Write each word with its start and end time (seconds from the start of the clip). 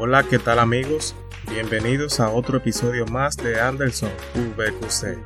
Hola, 0.00 0.22
¿qué 0.22 0.38
tal 0.38 0.60
amigos? 0.60 1.16
Bienvenidos 1.50 2.20
a 2.20 2.30
otro 2.30 2.58
episodio 2.58 3.04
más 3.06 3.36
de 3.36 3.60
Anderson 3.60 4.10
VQC, 4.32 5.18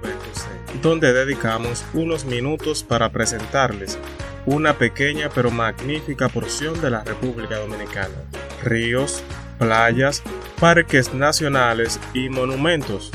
donde 0.81 1.13
dedicamos 1.13 1.85
unos 1.93 2.25
minutos 2.25 2.83
para 2.83 3.13
presentarles 3.13 3.99
una 4.47 4.79
pequeña 4.79 5.29
pero 5.29 5.51
magnífica 5.51 6.31
porción 6.31 6.81
de 6.81 6.89
la 6.89 7.05
República 7.05 7.59
Dominicana. 7.59 8.15
Ríos, 8.63 9.23
playas, 9.59 10.23
parques 10.59 11.13
nacionales 11.13 12.01
y 12.15 12.31
monumentos. 12.31 13.11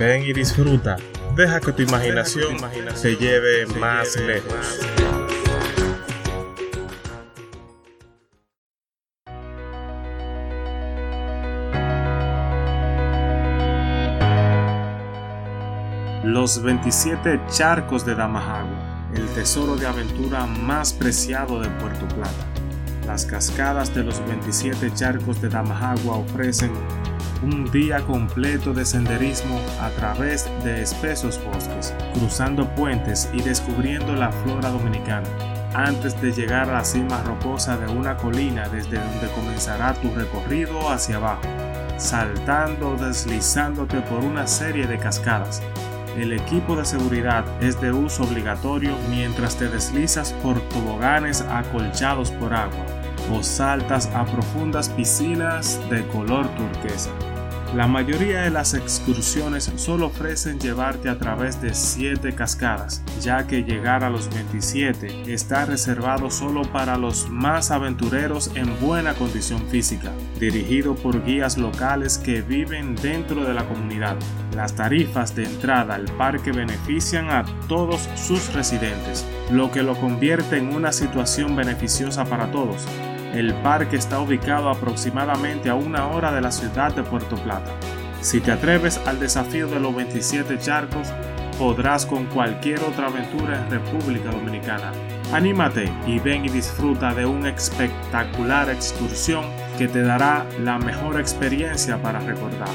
Ven 0.00 0.24
y 0.24 0.32
disfruta. 0.32 0.96
Deja 1.36 1.60
que 1.60 1.72
tu 1.72 1.82
imaginación, 1.82 2.56
se 2.96 3.14
lleve 3.14 3.66
más 3.66 4.16
lejos. 4.16 4.80
Los 16.28 16.62
27 16.62 17.40
charcos 17.48 18.04
de 18.04 18.14
Damajagua, 18.14 19.08
el 19.14 19.26
tesoro 19.28 19.76
de 19.76 19.86
aventura 19.86 20.44
más 20.44 20.92
preciado 20.92 21.58
de 21.58 21.70
Puerto 21.80 22.06
Plata. 22.08 22.46
Las 23.06 23.24
cascadas 23.24 23.94
de 23.94 24.04
los 24.04 24.20
27 24.26 24.92
charcos 24.92 25.40
de 25.40 25.48
Damajagua 25.48 26.18
ofrecen 26.18 26.72
un 27.42 27.70
día 27.70 28.00
completo 28.02 28.74
de 28.74 28.84
senderismo 28.84 29.58
a 29.80 29.88
través 29.88 30.46
de 30.64 30.82
espesos 30.82 31.40
bosques, 31.46 31.94
cruzando 32.12 32.68
puentes 32.74 33.30
y 33.32 33.40
descubriendo 33.40 34.12
la 34.12 34.30
flora 34.30 34.68
dominicana, 34.68 35.26
antes 35.72 36.20
de 36.20 36.32
llegar 36.32 36.68
a 36.68 36.74
la 36.74 36.84
cima 36.84 37.22
rocosa 37.22 37.78
de 37.78 37.90
una 37.90 38.18
colina 38.18 38.68
desde 38.68 38.98
donde 38.98 39.30
comenzará 39.34 39.94
tu 39.94 40.14
recorrido 40.14 40.90
hacia 40.90 41.16
abajo, 41.16 41.40
saltando 41.96 42.90
o 42.90 42.96
deslizándote 42.96 44.02
por 44.02 44.22
una 44.22 44.46
serie 44.46 44.86
de 44.86 44.98
cascadas 44.98 45.62
el 46.18 46.32
equipo 46.32 46.76
de 46.76 46.84
seguridad 46.84 47.44
es 47.62 47.80
de 47.80 47.92
uso 47.92 48.24
obligatorio 48.24 48.96
mientras 49.08 49.56
te 49.56 49.68
deslizas 49.68 50.32
por 50.42 50.60
toboganes 50.68 51.42
acolchados 51.42 52.30
por 52.32 52.52
agua 52.54 52.86
o 53.32 53.42
saltas 53.42 54.06
a 54.14 54.24
profundas 54.24 54.88
piscinas 54.88 55.80
de 55.90 56.06
color 56.08 56.48
turquesa. 56.56 57.10
La 57.74 57.86
mayoría 57.86 58.40
de 58.40 58.50
las 58.50 58.72
excursiones 58.72 59.70
solo 59.76 60.06
ofrecen 60.06 60.58
llevarte 60.58 61.10
a 61.10 61.18
través 61.18 61.60
de 61.60 61.74
7 61.74 62.34
cascadas, 62.34 63.02
ya 63.20 63.46
que 63.46 63.62
llegar 63.62 64.04
a 64.04 64.10
los 64.10 64.32
27 64.32 65.30
está 65.32 65.66
reservado 65.66 66.30
solo 66.30 66.62
para 66.72 66.96
los 66.96 67.28
más 67.28 67.70
aventureros 67.70 68.50
en 68.54 68.80
buena 68.80 69.12
condición 69.12 69.60
física, 69.68 70.12
dirigido 70.40 70.94
por 70.94 71.22
guías 71.22 71.58
locales 71.58 72.16
que 72.16 72.40
viven 72.40 72.96
dentro 72.96 73.44
de 73.44 73.52
la 73.52 73.68
comunidad. 73.68 74.16
Las 74.56 74.74
tarifas 74.74 75.36
de 75.36 75.44
entrada 75.44 75.94
al 75.94 76.06
parque 76.06 76.52
benefician 76.52 77.30
a 77.30 77.44
todos 77.68 78.08
sus 78.16 78.50
residentes, 78.54 79.26
lo 79.52 79.70
que 79.70 79.82
lo 79.82 79.94
convierte 79.94 80.56
en 80.56 80.74
una 80.74 80.90
situación 80.90 81.54
beneficiosa 81.54 82.24
para 82.24 82.50
todos 82.50 82.86
el 83.34 83.54
parque 83.54 83.96
está 83.96 84.20
ubicado 84.20 84.70
aproximadamente 84.70 85.68
a 85.70 85.74
una 85.74 86.06
hora 86.06 86.32
de 86.32 86.40
la 86.40 86.50
ciudad 86.50 86.94
de 86.94 87.02
Puerto 87.02 87.36
Plata. 87.36 87.70
Si 88.20 88.40
te 88.40 88.52
atreves 88.52 89.00
al 89.06 89.20
desafío 89.20 89.68
de 89.68 89.80
los 89.80 89.94
27 89.94 90.58
charcos, 90.58 91.08
podrás 91.58 92.06
con 92.06 92.26
cualquier 92.26 92.80
otra 92.80 93.08
aventura 93.08 93.60
en 93.60 93.70
República 93.70 94.30
Dominicana. 94.30 94.92
Anímate 95.32 95.92
y 96.06 96.18
ven 96.18 96.44
y 96.46 96.48
disfruta 96.48 97.12
de 97.14 97.26
una 97.26 97.50
espectacular 97.50 98.70
excursión 98.70 99.44
que 99.76 99.88
te 99.88 100.02
dará 100.02 100.46
la 100.62 100.78
mejor 100.78 101.20
experiencia 101.20 102.00
para 102.00 102.20
recordar. 102.20 102.68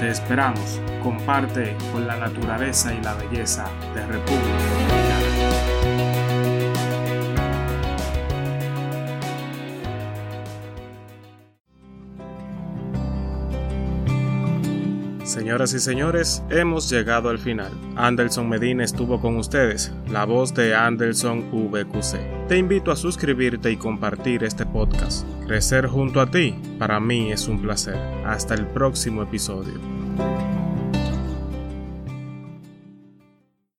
Te 0.00 0.08
esperamos, 0.08 0.80
comparte 1.02 1.76
con 1.92 2.06
la 2.06 2.16
naturaleza 2.16 2.92
y 2.92 3.00
la 3.00 3.14
belleza 3.14 3.66
de 3.94 4.04
República 4.06 4.53
Señoras 15.24 15.72
y 15.72 15.80
señores, 15.80 16.42
hemos 16.50 16.90
llegado 16.90 17.30
al 17.30 17.38
final. 17.38 17.72
Anderson 17.96 18.46
Medina 18.46 18.84
estuvo 18.84 19.22
con 19.22 19.38
ustedes, 19.38 19.90
la 20.10 20.26
voz 20.26 20.52
de 20.52 20.74
Anderson 20.74 21.50
VQC. 21.50 22.46
Te 22.46 22.58
invito 22.58 22.92
a 22.92 22.96
suscribirte 22.96 23.70
y 23.72 23.78
compartir 23.78 24.44
este 24.44 24.66
podcast. 24.66 25.26
Crecer 25.46 25.86
junto 25.86 26.20
a 26.20 26.30
ti, 26.30 26.54
para 26.78 27.00
mí 27.00 27.32
es 27.32 27.48
un 27.48 27.62
placer. 27.62 27.96
Hasta 28.26 28.52
el 28.52 28.66
próximo 28.66 29.22
episodio. 29.22 29.80